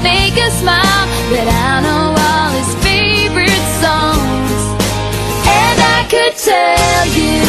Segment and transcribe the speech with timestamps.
[0.00, 4.60] fake a smile, but I know all his favorite songs.
[5.44, 7.42] And I could tell you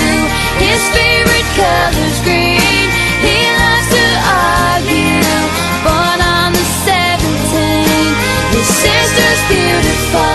[0.59, 2.87] his favorite color's green.
[3.23, 5.23] He loves to argue,
[5.85, 8.17] born on the 17th.
[8.51, 10.32] His sister's beautiful.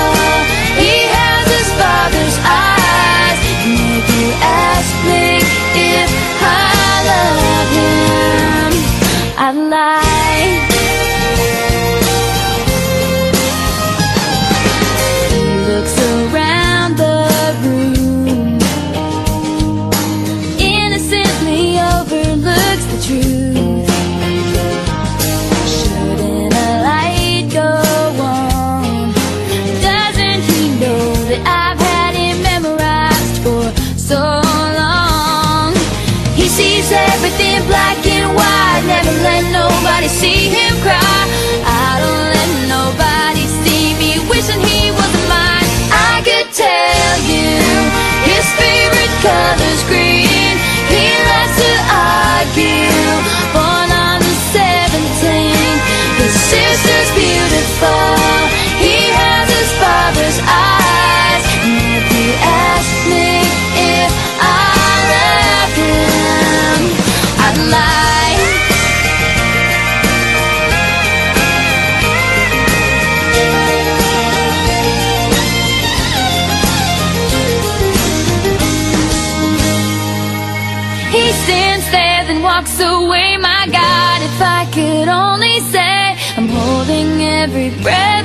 [81.19, 83.37] He stands there, then walks away.
[83.39, 87.11] My God, if I could only say I'm holding
[87.43, 88.18] every breath.